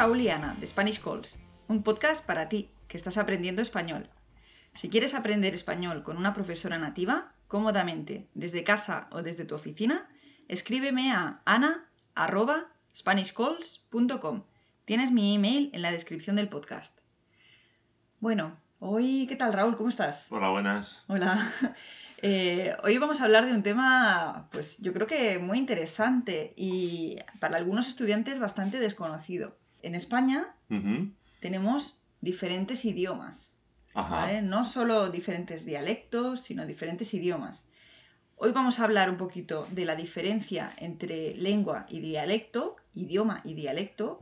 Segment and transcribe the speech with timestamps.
[0.00, 1.36] Raúl y Ana de Spanish Calls,
[1.68, 4.08] un podcast para ti que estás aprendiendo español.
[4.72, 10.08] Si quieres aprender español con una profesora nativa, cómodamente, desde casa o desde tu oficina,
[10.48, 14.44] escríbeme a ana.spanishcalls.com.
[14.86, 16.98] Tienes mi email en la descripción del podcast.
[18.20, 19.76] Bueno, hoy, ¿qué tal Raúl?
[19.76, 20.32] ¿Cómo estás?
[20.32, 21.02] Hola, buenas.
[21.08, 21.46] Hola.
[22.22, 27.16] Eh, hoy vamos a hablar de un tema, pues yo creo que muy interesante y
[27.38, 29.56] para algunos estudiantes bastante desconocido.
[29.82, 30.54] En España
[31.40, 33.52] tenemos diferentes idiomas,
[33.94, 34.16] Ajá.
[34.16, 34.42] ¿vale?
[34.42, 37.64] No solo diferentes dialectos, sino diferentes idiomas.
[38.36, 43.54] Hoy vamos a hablar un poquito de la diferencia entre lengua y dialecto, idioma y
[43.54, 44.18] dialecto,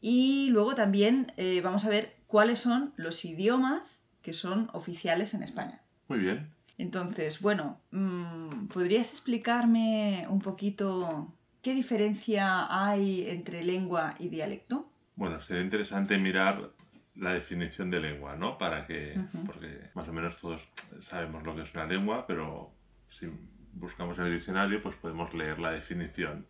[0.00, 5.42] y luego también eh, vamos a ver cuáles son los idiomas que son oficiales en
[5.42, 5.80] España.
[6.08, 6.48] Muy bien.
[6.78, 14.89] Entonces, bueno, mm, ¿podrías explicarme un poquito qué diferencia hay entre lengua y dialecto?
[15.20, 16.70] Bueno, sería interesante mirar
[17.16, 18.56] la definición de lengua, ¿no?
[18.56, 20.62] Para que, porque más o menos todos
[21.02, 22.70] sabemos lo que es una lengua, pero
[23.10, 23.26] si
[23.74, 26.46] buscamos en el diccionario, pues podemos leer la definición,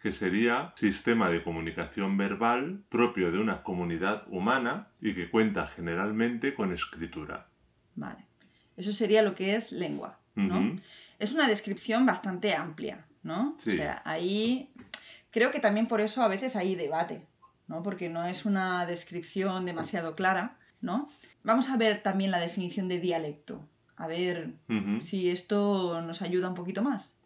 [0.00, 6.54] que sería sistema de comunicación verbal propio de una comunidad humana y que cuenta generalmente
[6.54, 7.48] con escritura.
[7.96, 8.24] Vale.
[8.76, 10.76] Eso sería lo que es lengua, ¿no?
[11.18, 13.56] Es una descripción bastante amplia, ¿no?
[13.58, 13.70] Sí.
[13.70, 14.70] O sea, ahí
[15.32, 17.26] creo que también por eso a veces hay debate,
[17.68, 17.82] ¿no?
[17.82, 21.08] Porque no es una descripción demasiado clara, ¿no?
[21.42, 23.66] Vamos a ver también la definición de dialecto.
[23.96, 24.50] A ver
[25.00, 27.18] si esto nos ayuda un poquito más.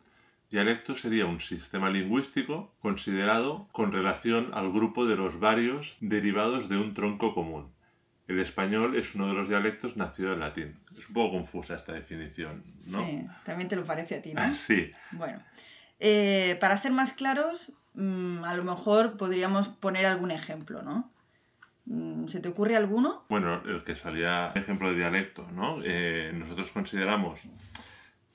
[0.50, 6.76] Dialecto sería un sistema lingüístico considerado con relación al grupo de los varios derivados de
[6.76, 7.72] un tronco común.
[8.26, 10.78] El español es uno de los dialectos nacido del latín.
[10.92, 13.04] Es un poco confusa esta definición, ¿no?
[13.04, 14.42] Sí, también te lo parece a ti, ¿no?
[14.66, 14.90] Sí.
[15.12, 15.42] Bueno,
[15.98, 21.10] eh, para ser más claros, mm, a lo mejor podríamos poner algún ejemplo, ¿no?
[21.86, 23.24] Mm, ¿Se te ocurre alguno?
[23.28, 25.78] Bueno, el que salía ejemplo de dialecto, ¿no?
[25.84, 27.40] Eh, nosotros consideramos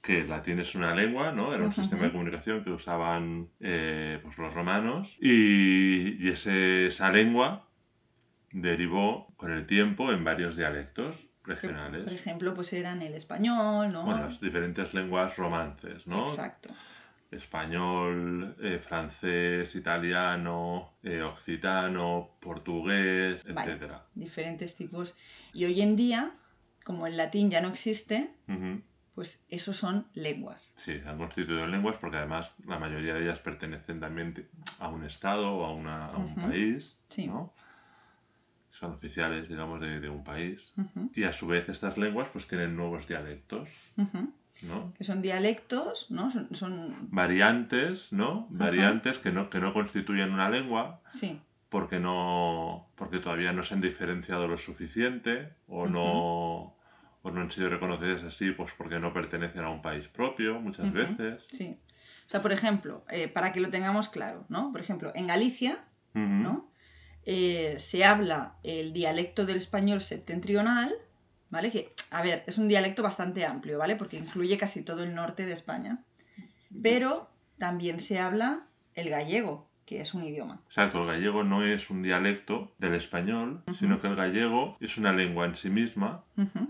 [0.02, 1.54] que el latín es una lengua, ¿no?
[1.54, 7.12] Era un sistema de comunicación que usaban eh, pues los romanos y, y ese- esa
[7.12, 7.68] lengua
[8.52, 12.04] derivó con el tiempo en varios dialectos regionales.
[12.04, 14.04] Por ejemplo, pues eran el español, ¿no?
[14.04, 16.28] Bueno, las diferentes lenguas romances, ¿no?
[16.28, 16.70] Exacto.
[17.31, 23.72] Español, eh, francés, italiano, eh, occitano, portugués, Vale.
[23.72, 24.06] etcétera.
[24.16, 25.16] Diferentes tipos.
[25.53, 26.31] Y hoy en día,
[26.84, 28.30] como el latín ya no existe,
[29.16, 30.74] pues esos son lenguas.
[30.78, 34.47] Sí, han constituido en lenguas porque además la mayoría de ellas pertenecen también
[34.80, 37.28] a un estado o a, una- a un país, Sí.
[37.28, 37.53] ¿no?
[38.72, 40.74] Son oficiales, digamos, de, de un país.
[41.16, 43.69] Y a su vez estas lenguas pues tienen nuevos dialectos.
[44.64, 44.94] ¿No?
[44.98, 46.32] Que son dialectos, ¿no?
[46.32, 48.48] Son, son- Variantes, ¿no?
[48.50, 51.40] Variantes que no, que no constituyen una lengua, Sí,
[51.70, 56.74] porque no porque todavía no se han diferenciado lo suficiente o no
[57.24, 60.86] o no han sido reconocidas así pues porque no pertenecen a un país propio muchas
[60.88, 60.96] Ujú.
[60.96, 61.78] veces sí.
[62.26, 64.72] O sea, por ejemplo, eh, para que lo tengamos claro, ¿no?
[64.72, 65.84] Por ejemplo, en Galicia.
[66.14, 66.70] ¿no?
[67.26, 70.94] Eh, se habla el dialecto del español septentrional,
[71.50, 71.72] ¿vale?
[71.72, 73.96] Que, a ver, es un dialecto bastante amplio, ¿vale?
[73.96, 76.00] Porque incluye casi todo el norte de España.
[76.82, 78.62] Pero también se habla
[78.96, 80.62] el gallego, que es un idioma.
[80.68, 85.14] Exacto, el gallego no es un dialecto del español, sino que el gallego es una
[85.14, 86.24] lengua en sí misma,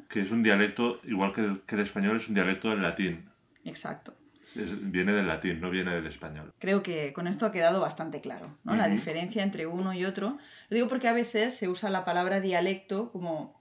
[0.09, 3.29] que es un dialecto, igual que el, que el español es un dialecto del latín.
[3.63, 4.13] Exacto.
[4.55, 6.53] Es- viene del latín, no viene del español.
[6.59, 8.75] Creo que con esto ha quedado bastante claro, ¿no?
[8.75, 10.37] La diferencia entre uno y otro.
[10.69, 13.54] Lo digo porque a veces se usa la palabra dialecto como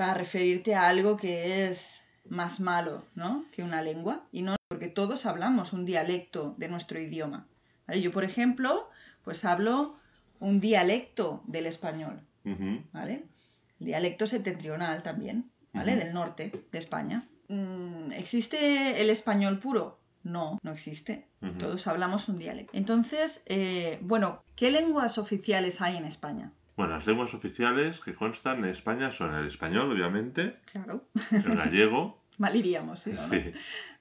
[0.00, 3.44] para referirte a algo que es más malo, ¿no?
[3.52, 4.26] Que una lengua.
[4.32, 7.46] Y no porque todos hablamos un dialecto de nuestro idioma.
[7.86, 8.00] ¿vale?
[8.00, 8.88] Yo, por ejemplo,
[9.24, 9.98] pues hablo
[10.38, 12.22] un dialecto del español.
[12.94, 13.26] ¿vale?
[13.78, 15.96] El dialecto septentrional también, ¿vale?
[15.96, 17.28] Del norte de España.
[17.48, 20.00] Mm, ¿Existe el español puro?
[20.22, 21.28] No, no existe.
[21.58, 22.74] Todos hablamos un dialecto.
[22.74, 26.52] Entonces, eh, bueno, ¿qué lenguas oficiales hay en España?
[26.76, 31.04] Bueno, las lenguas oficiales que constan en España son el español, obviamente, Claro.
[31.30, 33.10] el gallego, Mal iríamos, ¿sí?
[33.10, 33.28] o no?
[33.28, 33.52] sí,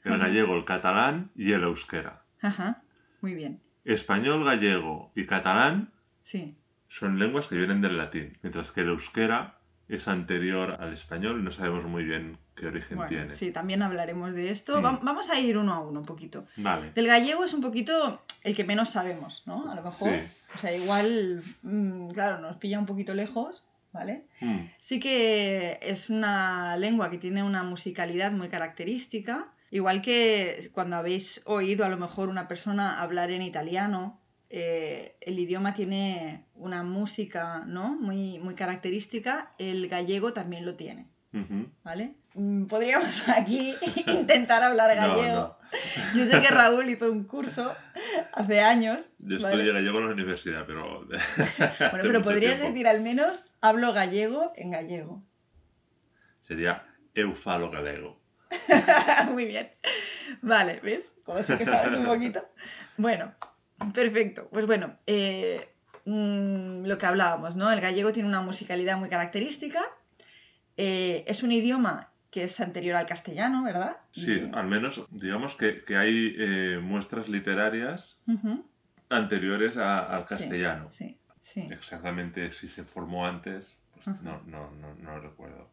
[0.05, 2.23] el gallego, el catalán y el euskera.
[2.41, 2.81] Ajá.
[3.21, 3.61] Muy bien.
[3.83, 6.55] Español, gallego y catalán Sí.
[6.89, 9.55] son lenguas que vienen del latín, mientras que el euskera
[9.89, 13.33] es anterior al español y no sabemos muy bien qué origen Bueno, tiene.
[13.33, 14.79] sí, también hablaremos de esto.
[14.79, 14.85] Mm.
[14.85, 16.45] Va- vamos a ir uno a uno un poquito.
[16.57, 16.91] Vale.
[16.91, 19.69] Del gallego es un poquito el que menos sabemos, ¿no?
[19.71, 20.09] A lo mejor.
[20.09, 20.27] Sí.
[20.55, 24.25] O sea, igual, mm, claro, nos pilla un poquito lejos, ¿vale?
[24.41, 30.95] Mm, Sí que es una lengua que tiene una musicalidad muy característica, igual que cuando
[30.95, 34.19] habéis oído a lo mejor una persona hablar en italiano,
[34.49, 37.95] eh, el idioma tiene una música ¿no?
[37.95, 41.07] muy, muy característica, el gallego también lo tiene.
[41.83, 42.15] ¿Vale?
[42.33, 43.75] Mm, Podríamos aquí
[44.07, 45.58] intentar hablar No, gallego.
[46.15, 47.75] Yo sé que Raúl hizo un curso
[48.33, 49.09] hace años.
[49.19, 49.55] Yo ¿vale?
[49.55, 51.05] estudié gallego en la universidad, pero...
[51.91, 55.23] Bueno, pero podrías decir al menos hablo gallego en gallego.
[56.41, 58.19] Sería eufalo galego.
[59.31, 59.71] Muy bien.
[60.41, 61.15] Vale, ¿ves?
[61.23, 62.47] Como sí que sabes un poquito.
[62.97, 63.33] Bueno,
[63.93, 64.47] perfecto.
[64.51, 65.69] Pues bueno, eh,
[66.05, 67.71] mm, lo que hablábamos, ¿no?
[67.71, 69.81] El gallego tiene una musicalidad muy característica.
[70.77, 73.97] Eh, es un idioma que es anterior al castellano, ¿verdad?
[74.11, 78.17] Sí, Y- al menos digamos que, que hay eh, muestras literarias
[79.09, 80.89] anteriores a- al castellano.
[80.89, 81.67] Sí, sí.
[81.71, 83.65] Exactamente si se formó antes,
[83.95, 84.19] pues Ajá.
[84.21, 85.67] no, no, no, no lo recuerdo.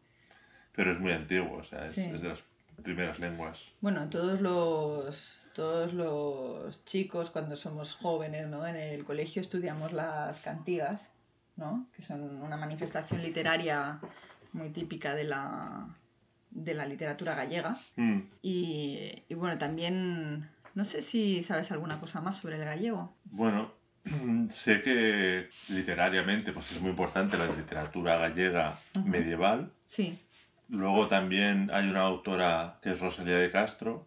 [0.75, 2.01] Pero es muy antiguo, o sea, es, Sí.
[2.01, 2.39] es de las
[2.83, 3.71] primeras lenguas.
[3.81, 8.65] Bueno, todos los, todos los chicos cuando somos jóvenes, ¿no?
[8.67, 11.11] En el colegio estudiamos las cantigas,
[11.55, 11.87] ¿no?
[11.95, 13.99] Que son una manifestación literaria
[14.53, 15.87] muy típica de la,
[16.51, 17.77] de la literatura gallega.
[17.95, 23.15] Mm, Y, y bueno, también, no sé si sabes alguna cosa más sobre el gallego.
[23.25, 23.71] Bueno,
[24.49, 29.71] sé que literariamente pues es muy importante la literatura gallega medieval.
[29.85, 30.17] Sí,
[30.69, 34.05] Luego también hay una autora que es Rosalía de Castro,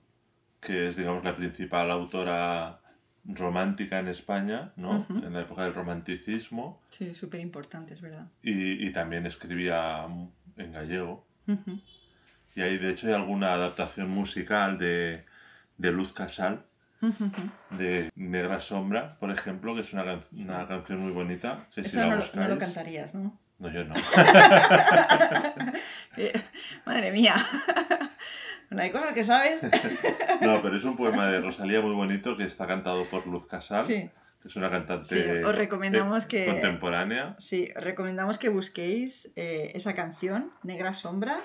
[0.60, 2.82] que es, digamos, la principal autora
[3.24, 5.06] romántica en España, ¿no?
[5.08, 6.82] En la época del romanticismo.
[6.90, 8.26] sí, súper importante, es verdad.
[8.42, 10.06] Y, y también escribía
[10.58, 11.26] en gallego.
[12.54, 15.24] Y hay, de hecho, hay alguna adaptación musical de,
[15.78, 16.64] de Luz Casal,
[17.70, 21.66] de Negra Sombra, por ejemplo, que es una, can- una canción muy bonita.
[21.74, 22.48] Que si la no, lo- no buscáis...
[22.48, 23.38] lo cantarías, ¿no?
[23.58, 23.94] No, yo no.
[26.16, 26.32] Eh,
[26.86, 27.34] Madre mía.
[28.70, 29.60] Bueno, hay cosas que sabes.
[30.42, 33.84] No, pero es un poema de Rosalía muy bonito que está cantado por Luz Casal,
[33.84, 34.08] Sí.
[34.40, 37.34] que es una cantante Sí, os recomendamos eh, que- contemporánea.
[37.40, 41.40] Sí, os recomendamos que busquéis eh, esa canción, Negra Sombra.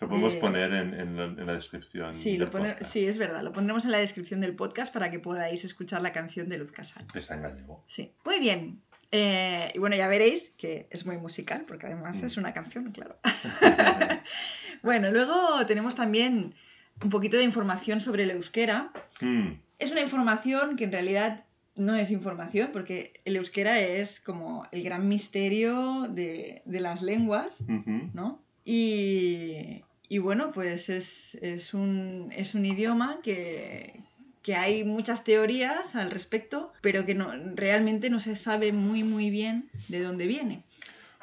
[0.00, 2.12] Lo podemos Eh, poner en, en la, en la descripción.
[2.14, 5.10] Sí, del lo pone- sí, es verdad, lo pondremos en la descripción del podcast para
[5.10, 7.06] que podáis escuchar la canción de Luz Casal.
[7.12, 7.84] Gallego.
[7.86, 8.82] Sí, muy bien.
[9.12, 12.26] Eh, y bueno, ya veréis que es muy musical, porque además Mm.
[12.26, 13.16] es una canción, claro.
[14.82, 16.54] bueno, luego tenemos también
[17.02, 18.92] un poquito de información sobre el euskera.
[19.20, 21.44] Mm, Es una información que en realidad
[21.76, 27.60] no es información, porque el euskera es como el gran misterio de, de las lenguas,
[27.62, 28.10] ujú.
[28.14, 28.40] ¿no?
[28.64, 34.00] Y, y bueno, pues es, es un, es un idioma que,
[34.42, 39.30] que hay muchas teorías al respecto, pero que no, realmente no se sabe muy muy
[39.30, 40.62] bien de dónde viene.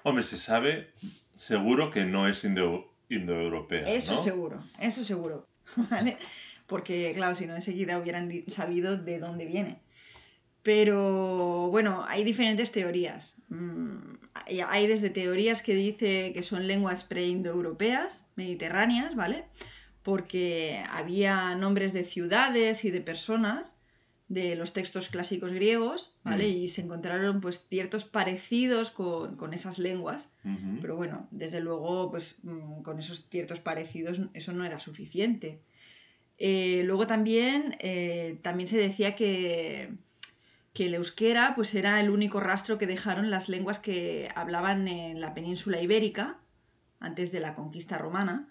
[0.04, 0.90] Hombre, se sabe
[1.36, 3.88] seguro que no es indo- indoeuropea.
[3.90, 4.24] Eso ¿no?
[4.24, 5.48] seguro, eso seguro,
[5.92, 6.18] ¿vale?
[6.68, 9.80] Porque claro, si no enseguida hubieran sabido de dónde viene.
[10.64, 13.36] Pero bueno, hay diferentes teorías.
[13.50, 14.14] Mm,
[14.48, 19.46] hay- desde teorías que dice que son lenguas preindoeuropeas, mediterráneas, ¿vale?
[20.04, 23.76] Porque había nombres de ciudades y de personas
[24.28, 26.48] de los textos clásicos griegos, ¿vale?
[26.48, 26.52] Mm.
[26.52, 30.30] Y se encontraron pues ciertos parecidos con, con esas lenguas.
[30.80, 35.60] Pero bueno, desde luego, pues mm, con esos ciertos parecidos eso no era suficiente.
[36.38, 39.94] Eh, luego también, eh, también se decía que,
[40.74, 45.20] que el euskera pues era el único rastro que dejaron las lenguas que hablaban en
[45.20, 46.38] la península ibérica
[47.00, 48.48] antes de la conquista romana.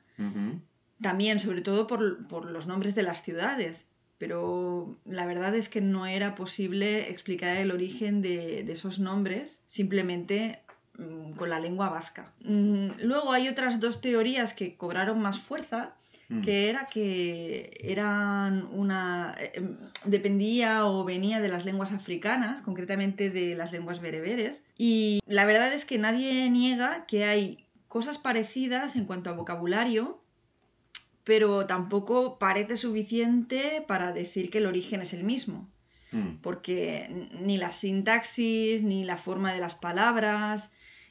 [1.00, 3.86] También, sobre todo por, por los nombres de las ciudades.
[4.18, 9.62] Pero la verdad es que no era posible explicar el origen de, de esos nombres
[9.64, 10.60] simplemente
[10.98, 12.34] mm, con la lengua vasca.
[12.40, 15.94] Mm, Luego hay otras dos teorías que cobraron más fuerza,
[16.30, 16.42] Mm.
[16.42, 23.28] que era que eran una eh, em, dependía o venía de las lenguas africanas, concretamente
[23.30, 28.94] de las lenguas bereberes, y la verdad es que nadie niega que hay cosas parecidas
[28.96, 30.22] en cuanto a vocabulario,
[31.24, 35.68] pero tampoco parece suficiente para decir que el origen es el mismo
[36.12, 36.38] Mm.
[36.42, 40.70] porque ni la sintaxis, ni la forma de las palabras,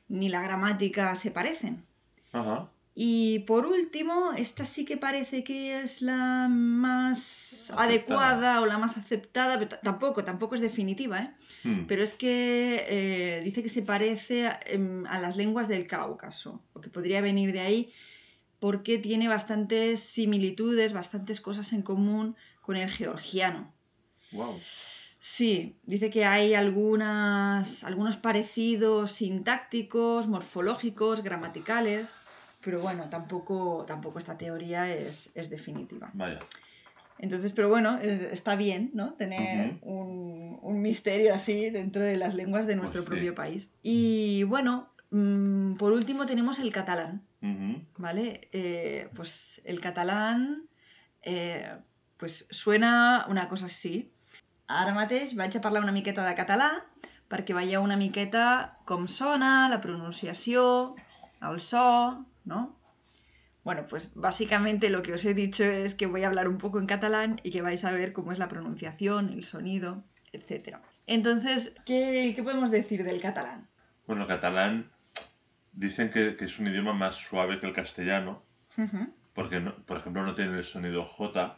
[0.10, 1.86] ni la gramática se parecen.
[2.34, 2.70] Ajá.
[3.02, 7.84] Y por último, esta sí que parece que es la más Aceptada.
[7.86, 11.34] adecuada o la más aceptada, pero tampoco, tampoco es definitiva, ¿eh?
[11.64, 11.86] Mm.
[11.86, 16.62] Pero es que eh, dice que se parece a, em, a las lenguas del Cáucaso,
[16.74, 17.94] o que podría venir de ahí,
[18.60, 23.74] porque tiene bastantes similitudes, bastantes cosas en común con el georgiano.
[24.34, 24.60] Wow.
[25.22, 32.10] Sí, dice que hay algunas, algunos parecidos sintácticos, morfológicos, gramaticales,
[32.64, 36.10] pero bueno, tampoco, tampoco esta teoría es, es definitiva.
[36.14, 36.40] Vaya.
[37.18, 39.14] Entonces, pero bueno, es- está bien, ¿no?
[39.14, 43.16] Tener un, un misterio así dentro de las lenguas de nuestro Pues sí.
[43.16, 43.70] propio país.
[43.84, 47.26] Y bueno, mm, por último tenemos el catalán.
[47.98, 48.48] ¿vale?
[48.54, 50.64] Eh, pues el catalán,
[51.24, 51.70] eh,
[52.18, 54.12] pues suena una cosa així.
[54.68, 56.70] Ara mateix vaig a parlar una miqueta de català
[57.30, 60.96] perquè veieu una miqueta com sona, la pronunciació,
[61.42, 62.78] el so, ¿no?
[63.64, 66.80] Bueno, pues básicamente lo que os he dicho es que voy a hablar un poco
[66.80, 70.78] en catalán y que vais a ver cómo es la pronunciación, el sonido, etc.
[71.08, 73.68] Entonces, ¿qué, qué podemos decir del catalán?
[74.08, 74.90] Bueno, el catalán
[75.74, 78.44] dicen que, que es un idioma más suave que el castellano,
[79.34, 81.58] porque, no- por ejemplo, no tiene el sonido J.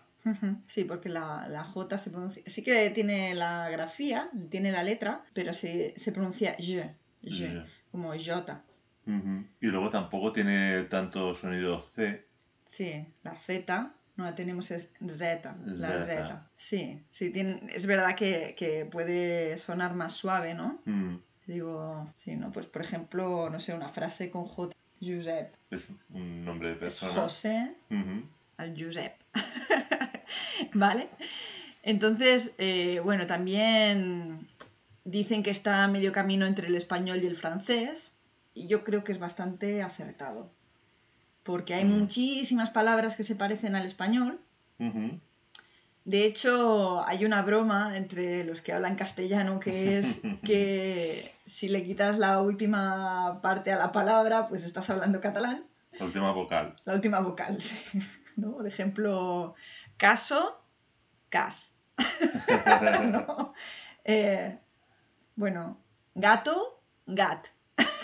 [0.67, 2.43] Sí, porque la, la J se pronuncia...
[2.45, 8.11] Sí que tiene la grafía, tiene la letra, pero se, se pronuncia J, J, como
[8.13, 8.63] J.
[9.05, 12.25] Y luego tampoco tiene tanto sonido C.
[12.63, 16.49] Sí, la Z no la tenemos es Z, la Z.
[16.55, 20.79] Sí, sí, tiene, es verdad que, que puede sonar más suave, ¿no?
[20.85, 21.15] Mm.
[21.47, 22.51] Digo, sí, ¿no?
[22.51, 26.79] Pues por ejemplo, no sé, una frase con J, Josep, Es un nombre de es
[26.79, 27.13] persona.
[27.89, 28.23] Ujú.
[28.57, 29.13] al Josep.
[30.73, 31.09] ¿Vale?
[31.83, 34.47] Entonces, eh, bueno, también
[35.03, 38.11] dicen que está a medio camino entre el español y el francés,
[38.55, 40.51] yo creo que es bastante acertado,
[41.43, 44.39] porque hay muchísimas palabras que se parecen al español.
[46.03, 50.05] De hecho, hay una broma entre los que hablan castellano que es
[50.43, 55.65] que si le quitas la última parte a la palabra, pues estás hablando catalán.
[55.99, 56.75] La última vocal.
[56.85, 57.99] La última vocal, sí.
[58.35, 58.53] ¿no?
[58.53, 59.55] Por ejemplo,
[59.97, 60.63] caso,
[61.29, 61.73] cas.
[63.03, 63.53] ¿no?
[64.03, 64.57] Eh,
[65.35, 65.77] bueno,
[66.15, 67.47] gato, gat.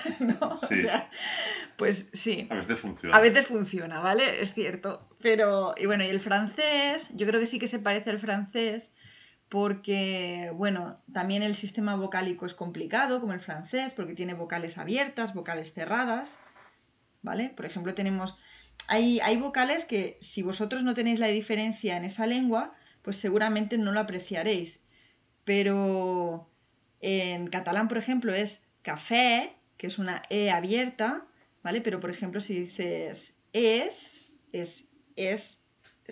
[0.20, 0.58] ¿no?
[0.68, 0.76] Sí.
[0.76, 1.10] O sea,
[1.78, 2.48] pues sí.
[2.50, 3.16] A veces funciona.
[3.16, 4.42] A veces funciona, ¿vale?
[4.42, 5.08] Es cierto.
[5.22, 8.94] Pero, y bueno, y el francés, yo creo que sí que se parece al francés
[9.50, 15.34] porque, bueno, también el sistema vocálico es complicado, como el francés, porque tiene vocales abiertas,
[15.34, 16.38] vocales cerradas,
[17.22, 17.50] ¿vale?
[17.56, 18.38] Por ejemplo, tenemos...
[18.88, 23.78] Hay, hay vocales que si vosotros no tenéis la diferencia en esa lengua, pues seguramente
[23.78, 24.82] no lo apreciaréis.
[25.46, 26.50] Pero
[27.00, 31.26] en catalán, por ejemplo, es café, que es una E abierta,
[31.64, 31.82] ¿vale?
[31.82, 35.60] Pero, por ejemplo, si dices es, es, es,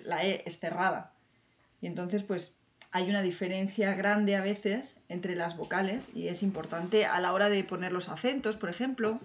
[0.03, 1.13] la E es cerrada.
[1.81, 2.55] Y entonces, pues,
[2.91, 7.49] hay una diferencia grande a veces entre las vocales y es importante a la hora
[7.49, 9.19] de poner los acentos, por ejemplo,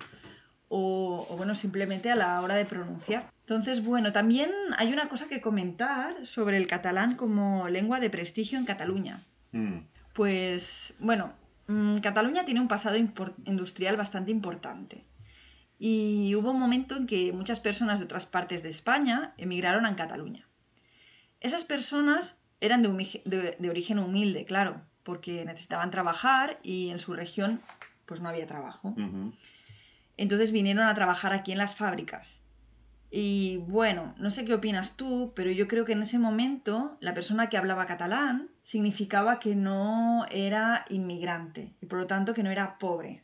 [0.68, 3.30] o, o, bueno, simplemente a la hora de pronunciar.
[3.42, 8.58] Entonces, bueno, también hay una cosa que comentar sobre el catalán como lengua de prestigio
[8.58, 9.24] en Cataluña.
[9.52, 9.78] Mm.
[10.14, 11.32] Pues, bueno,
[12.02, 15.04] Cataluña tiene un pasado industrial bastante importante.
[15.78, 19.96] Y hubo un momento en que muchas personas de otras partes de España emigraron a
[19.96, 20.46] Cataluña.
[21.40, 26.98] Esas personas eran de, humi- de- de origen humilde, claro, porque necesitaban trabajar y en
[26.98, 27.60] su región
[28.04, 28.94] pues no había trabajo.
[30.18, 32.42] Entonces vinieron a trabajar aquí en las fábricas.
[33.10, 37.12] Y bueno, no sé qué opinas tú, pero yo creo que en ese momento la
[37.12, 42.50] persona que hablaba catalán significaba que no era inmigrante y por lo tanto que no
[42.50, 43.22] era pobre.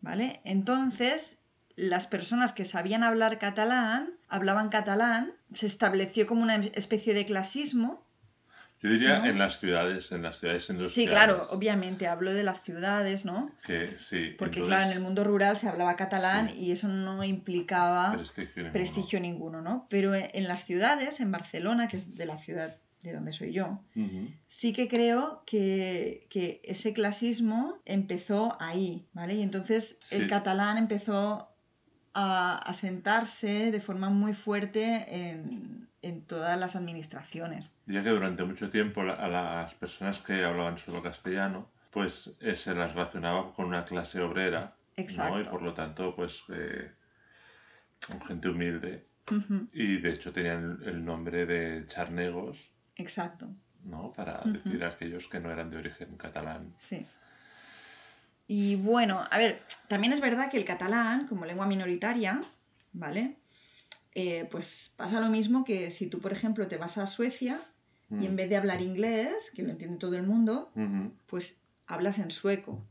[0.00, 0.40] ¿vale?
[0.44, 1.38] Entonces,
[1.76, 8.02] las personas que sabían hablar catalán, hablaban catalán, se estableció como una especie de clasismo.
[8.80, 9.26] Yo diría ¿No?
[9.26, 10.92] en las ciudades, en las ciudades industriales.
[10.92, 13.50] Sí, claro, obviamente hablo de las ciudades, ¿no?
[13.66, 14.34] Que sí.
[14.38, 16.60] Porque entonces, claro, en el mundo rural se hablaba catalán Sí.
[16.66, 18.72] y eso no implicaba prestigio ninguno.
[18.72, 19.86] prestigio ninguno, ¿no?
[19.90, 23.52] Pero en, en las ciudades, en Barcelona, que es de la ciudad de donde soy
[23.52, 24.28] yo, Ujú.
[24.48, 29.34] sí que creo que, que ese clasismo empezó ahí, ¿vale?
[29.34, 30.28] Y entonces el Sí.
[30.28, 31.48] catalán empezó
[32.14, 37.72] a, a sentarse de forma muy fuerte en, en todas las administraciones.
[37.86, 42.74] Diría que durante mucho tiempo a las personas que hablaban solo castellano, pues eh, se
[42.74, 44.72] las relacionaba con una clase obrera, ¿no?
[44.96, 45.50] Y Exacto.
[45.50, 46.92] por lo tanto, pues eh,
[48.06, 49.06] con gente humilde.
[49.72, 52.56] Y de hecho tenían el nombre de charnegos,
[52.96, 53.50] Exacto,
[53.84, 54.12] ¿no?
[54.12, 56.74] Para decir a aquellos que no eran de origen catalán.
[56.80, 57.04] sí.
[58.50, 62.40] Y bueno, a ver, también es verdad que el catalán, como lengua minoritaria,
[62.92, 63.36] ¿vale?
[64.14, 67.60] Eh, pues pasa lo mismo que si tú, por ejemplo, te vas a Suecia
[68.10, 68.36] y en Mm.
[68.36, 70.72] vez de hablar inglés, que lo entiende todo el mundo,
[71.26, 72.84] pues hablas en sueco.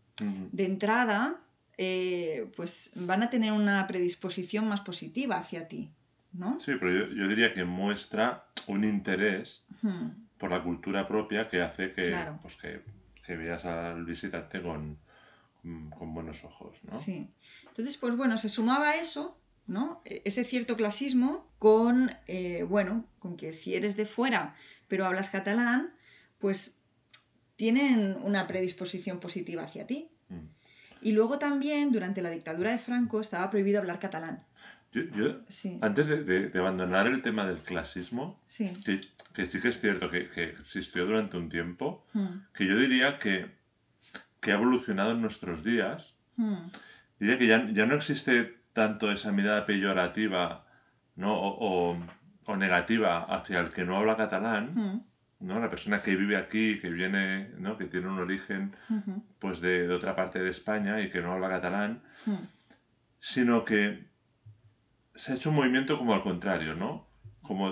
[0.52, 1.42] De entrada,
[1.78, 5.92] eh, pues van a tener una predisposición más positiva hacia ti,
[6.34, 6.60] ¿no?
[6.60, 10.10] Sí, pero yo, yo diría que muestra un interés Hmm,
[10.40, 12.40] por la cultura propia que hace que, Claro.
[12.42, 12.82] pues que,
[13.26, 14.98] que veas al visitante con,
[15.62, 17.00] con, con buenos ojos, ¿no?
[17.00, 17.30] Sí.
[17.68, 20.02] Entonces, pues bueno, se sumaba eso, ¿no?
[20.06, 24.56] E- Ese cierto clasismo con, eh, bueno, con que si eres de fuera
[24.88, 25.94] pero hablas catalán,
[26.40, 26.74] pues
[27.56, 30.10] tienen una predisposición positiva hacia ti.
[30.30, 30.46] Mm.
[31.02, 34.44] Y luego también, durante la dictadura de Franco, estaba prohibido hablar catalán.
[34.94, 35.78] Yo, yo, Sí.
[35.82, 38.72] antes de, de- de abandonar el tema del clasismo, Sí.
[38.86, 39.02] que,
[39.34, 43.20] que sí que es cierto que, que existió durante un tiempo, Mm, que yo diría
[43.20, 43.52] que,
[44.40, 46.14] que ha evolucionado en nuestros días.
[46.38, 46.58] mm,
[47.20, 50.44] Diría que ya, ya no existe tanto esa mirada peyorativa
[51.16, 51.32] ¿no?
[51.34, 51.98] o, o-
[52.50, 55.60] o negativa hacia el que no habla catalán, mm, ¿no?
[55.60, 57.76] la persona que vive aquí, que viene, ¿no?
[57.78, 58.62] que tiene un origen
[59.40, 62.04] pues de, de otra parte de España y que no habla catalán,
[63.20, 64.06] sino que
[65.16, 67.08] se ha hecho un movimiento como al contrario, ¿no?
[67.42, 67.64] Como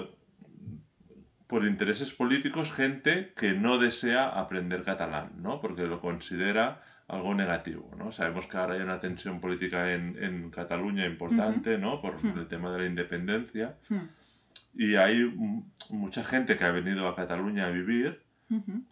[1.48, 5.62] por intereses políticos, gente que no desea aprender catalán, ¿no?
[5.62, 8.12] Porque lo considera algo negativo, ¿no?
[8.12, 12.02] Sabemos que ahora hay una tensión política en, en Cataluña importante, ¿no?
[12.02, 12.28] Por Ujú.
[12.40, 13.78] el tema de la independencia.
[13.90, 13.96] Mm,
[14.78, 15.24] Y hay
[15.90, 18.24] mucha gente que ha venido a Cataluña a vivir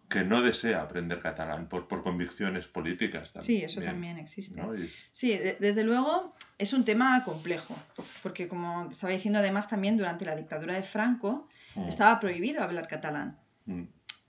[0.09, 3.59] que no desea aprender catalán por, por convicciones políticas también.
[3.59, 4.59] Sí, eso también existe.
[4.59, 4.73] ¿no?
[4.75, 7.75] Y- Sí, de- desde luego es un tema complejo,
[8.23, 12.87] porque como estaba diciendo además también durante la dictadura de Franco Mm, estaba prohibido hablar
[12.87, 13.37] catalán.
[13.65, 13.83] mm,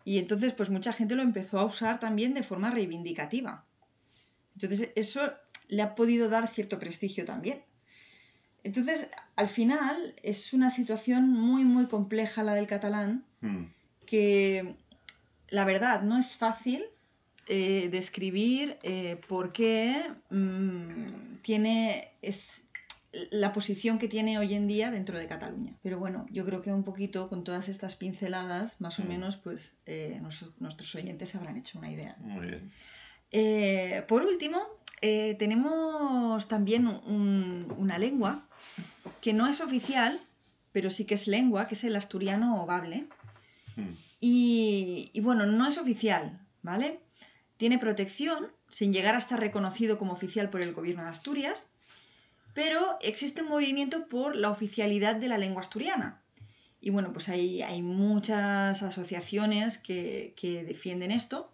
[0.05, 3.65] Y entonces pues mucha gente lo empezó a usar también de forma reivindicativa.
[4.55, 5.33] Entonces eso
[5.69, 7.63] le ha podido dar cierto prestigio también.
[8.63, 13.65] Entonces, al final es una situación muy, muy compleja la del catalán, mm.
[14.07, 14.75] que
[15.51, 16.83] la verdad no es fácil
[17.47, 22.63] eh, describir eh, por qué mm, tiene es,
[23.31, 25.77] la posición que tiene hoy en día dentro de Cataluña.
[25.83, 29.09] Pero bueno, yo creo que un poquito con todas estas pinceladas, más o Mm.
[29.09, 32.17] menos, pues eh, nos- nuestros oyentes se habrán hecho una idea.
[32.21, 32.73] Muy bien.
[33.37, 34.59] Eh, por último,
[35.03, 38.47] eh, tenemos también un- una lengua
[39.21, 40.21] que no es oficial,
[40.71, 43.07] pero sí que es lengua, que es el asturiano o gable.
[43.77, 47.01] Mm, Y, y bueno, no es oficial, ¿vale?
[47.59, 51.67] Tiene protección, sin llegar a estar reconocido como oficial por el gobierno de Asturias,
[52.55, 56.23] pero existe un movimiento por la oficialidad de la lengua asturiana.
[56.81, 61.53] Y bueno, pues hay, hay muchas asociaciones que, que defienden esto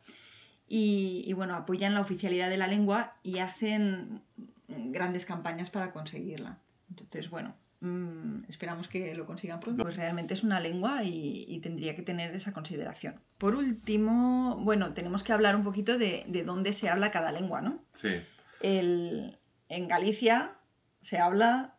[0.70, 4.22] y, y, bueno, apoyan la oficialidad de la lengua y hacen
[4.68, 6.58] grandes campañas para conseguirla.
[6.88, 9.82] Entonces, bueno, mm, esperamos que lo consigan pronto.
[9.82, 13.20] Pues realmente es una lengua y, y tendría que tener esa consideración.
[13.36, 17.60] Por último, bueno, tenemos que hablar un poquito de, de dónde se habla cada lengua,
[17.62, 17.82] ¿no?
[17.94, 18.10] Sí,
[18.60, 19.36] El,
[19.68, 20.52] en Galicia
[21.00, 21.74] se habla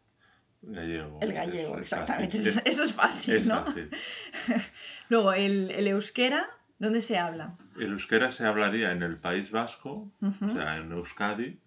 [0.64, 1.20] gallego.
[1.22, 2.38] el gallego, Es exactamente.
[2.38, 2.50] fácil.
[2.50, 3.66] Eso, eso es fácil, Es ¿no?
[3.66, 3.90] fácil.
[5.10, 6.48] Luego, el, el euskera,
[6.82, 7.56] ¿dónde se habla?
[7.78, 11.60] El euskera se hablaría en el País Vasco, o sea, en Euskadi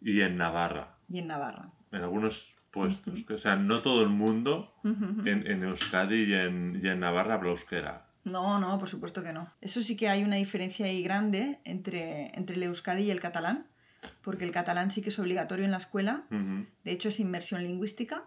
[0.00, 1.70] y en Navarra, Y en Navarra.
[1.92, 3.14] en algunos puestos.
[3.30, 7.50] O sea, no todo el mundo en, en Euskadi y en, y en Navarra habla
[7.50, 8.06] euskera.
[8.24, 9.48] No, no, por supuesto que no.
[9.60, 13.66] Eso sí que hay una diferencia ahí grande entre, entre el euskadi y el catalán,
[14.22, 18.24] porque el catalán sí que es obligatorio en la escuela, de hecho es inmersión lingüística,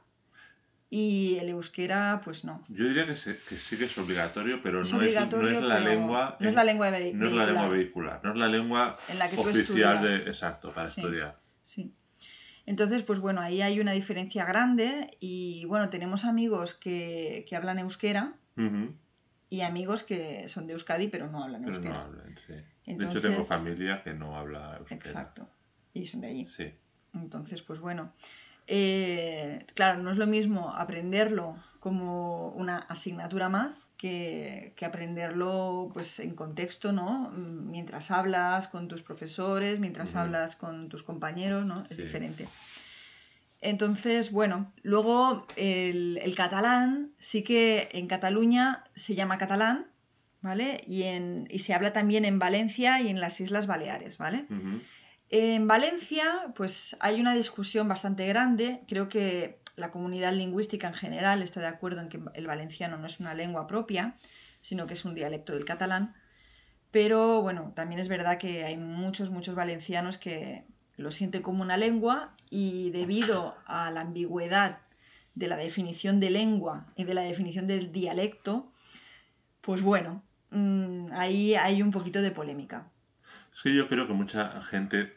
[0.89, 2.63] y el euskera, pues no.
[2.69, 5.59] Yo diría que, se- que sí que es obligatorio, pero Es no, obligatorio, es, no
[5.63, 6.37] es la pero lengua.
[6.39, 7.71] no es la lengua ve- no es la lengua vehicular.
[7.71, 10.15] vehicular, no es la lengua En la que tú oficial de.
[10.29, 11.01] Exacto, para Sí.
[11.01, 11.37] estudiar.
[11.63, 11.93] Sí.
[12.65, 17.79] Entonces, pues bueno, ahí hay una diferencia grande y bueno, tenemos amigos que, que hablan
[17.79, 18.93] euskera Ujú.
[19.49, 22.01] y amigos que son de Euskadi pero no hablan Pero no euskera.
[22.03, 22.53] hablan, sí.
[22.53, 24.95] De Entonces- hecho, tengo familia que no habla euskera.
[24.99, 25.49] Exacto.
[25.93, 26.47] Y son de allí.
[26.47, 26.73] Sí.
[27.13, 28.13] Entonces, pues bueno,
[28.67, 36.19] eh, claro, no es lo mismo aprenderlo como una asignatura más que, que aprenderlo pues
[36.19, 37.29] en contexto, ¿no?
[37.31, 41.83] Mientras hablas con tus profesores, mientras hablas con tus compañeros, ¿no?
[41.89, 42.03] Es Sí.
[42.03, 42.47] diferente.
[43.61, 49.87] Entonces, bueno, luego el, el catalán sí que en Cataluña se llama catalán,
[50.41, 50.81] ¿vale?
[50.85, 54.45] Y, en, y se habla también en Valencia y en las Islas Baleares, ¿vale?
[55.29, 58.81] En Valencia, pues hay una discusión bastante grande.
[58.87, 63.07] Creo que la comunidad lingüística en general está de acuerdo en que el valenciano no
[63.07, 64.15] es una lengua propia,
[64.61, 66.15] sino que es un dialecto del catalán.
[66.91, 71.77] Pero bueno, también es verdad que hay muchos, muchos valencianos que lo sienten como una
[71.77, 74.79] lengua y debido a la ambigüedad
[75.35, 78.71] de la definición de lengua y de la definición del dialecto,
[79.61, 82.89] pues bueno, mm, ahí hay un poquito de polémica.
[83.61, 85.13] Sí, yo creo que mucha gente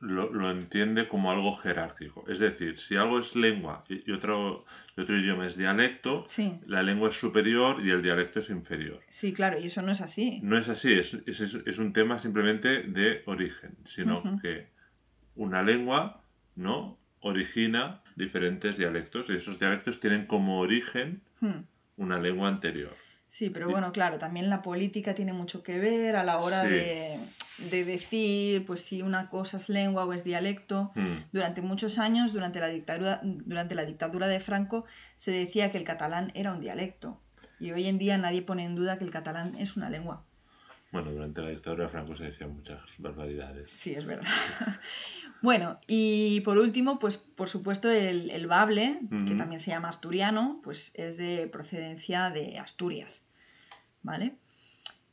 [0.00, 2.24] lo, lo entiende como algo jerárquico.
[2.28, 4.64] Es decir, si algo es lengua y otro,
[4.96, 6.60] y otro idioma es dialecto, Sí.
[6.66, 9.00] la lengua es superior y el dialecto es inferior.
[9.08, 10.38] Sí, claro, y eso no es así.
[10.42, 14.68] No es así, es, es, es un tema simplemente de origen, sino que
[15.34, 16.22] una lengua
[16.54, 21.64] no origina diferentes dialectos y esos dialectos tienen como origen Hmm,
[21.96, 22.94] una lengua anterior.
[23.28, 26.70] Sí, pero bueno, claro, también la política tiene mucho que ver a la hora Sí.
[26.70, 27.18] de,
[27.70, 30.92] de decir, pues si una cosa es lengua o es dialecto.
[30.94, 34.84] Mm, Durante muchos años, durante la dictadura, durante la dictadura de Franco,
[35.16, 37.20] se decía que el catalán era un dialecto.
[37.58, 40.22] Y hoy en día nadie pone en duda que el catalán es una lengua.
[40.96, 43.68] Bueno, durante la dictadura Franco se decían muchas barbaridades.
[43.70, 44.24] Sí, es verdad.
[45.42, 50.60] bueno, y por último, pues por supuesto el, el bable, que también se llama asturiano,
[50.64, 53.22] pues es de procedencia de Asturias.
[54.02, 54.36] ¿Vale?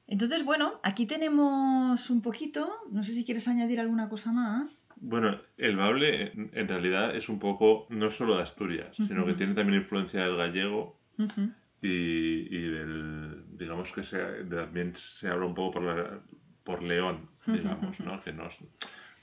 [0.08, 4.86] Entonces, bueno, aquí tenemos un poquito, no sé si quieres añadir alguna cosa más.
[4.96, 9.54] Bueno, el bable en, realidad es un poco, no solo de Asturias, sino que tiene
[9.54, 11.52] también influencia del gallego Ujú,
[11.84, 16.22] y, y del, digamos que se, también se habla un poco por, la-
[16.63, 18.22] por León, digamos, ¿no?
[18.24, 18.48] Que no,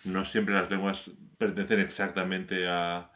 [0.05, 3.11] no siempre las lenguas pertenecen exactamente a,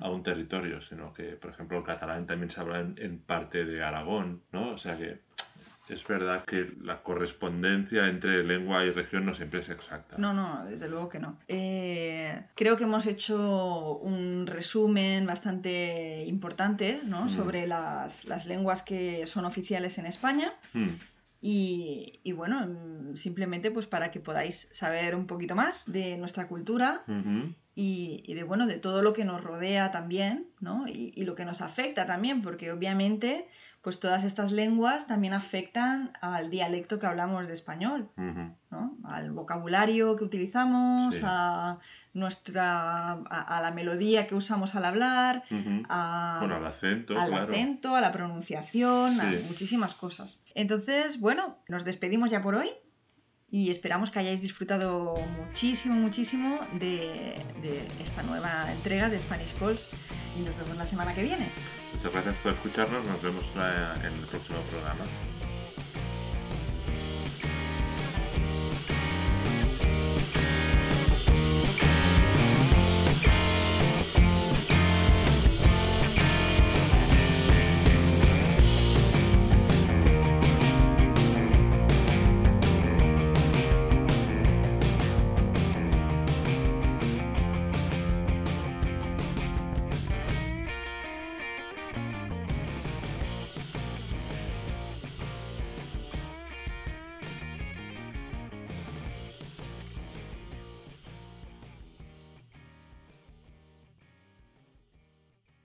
[0.00, 3.64] a un territorio, sino que, por ejemplo, el catalán también se habla en, en parte
[3.64, 4.72] de Aragón, ¿no?
[4.72, 5.20] O sea que
[5.90, 10.16] es verdad que la correspondencia entre lengua y región no siempre es exacta.
[10.18, 11.38] No, no, desde luego que no.
[11.48, 17.24] Eh, creo que hemos hecho un resumen bastante importante ¿no?
[17.24, 17.28] Mm.
[17.28, 20.52] sobre las, las lenguas que son oficiales en España.
[20.72, 20.88] Mm,
[21.42, 27.02] Y, y bueno, simplemente pues para que podáis saber un poquito más de nuestra cultura
[27.74, 30.86] y, y de bueno, de todo lo que nos rodea también, ¿no?
[30.88, 33.46] Y, y lo que nos afecta también, porque obviamente
[33.82, 38.10] pues todas estas lenguas también afectan al dialecto que hablamos de español.
[38.16, 38.96] ¿no?
[39.04, 41.22] al vocabulario que utilizamos, Sí.
[41.24, 41.78] a
[42.14, 45.42] nuestra a, a la melodía que usamos al hablar,
[45.88, 47.52] a- Bueno, al acento, al claro.
[47.52, 50.40] acento, a la pronunciación, a muchísimas cosas.
[50.54, 52.70] Entonces, bueno, nos despedimos ya por hoy
[53.50, 57.34] y esperamos que hayáis disfrutado muchísimo, muchísimo de,
[58.00, 59.88] esta nueva entrega de Spanish Calls
[60.38, 61.48] y nos vemos la semana que viene.
[61.94, 63.06] Muchas gracias por escucharnos.
[63.06, 63.44] Nos vemos
[64.04, 65.04] en el próximo programa.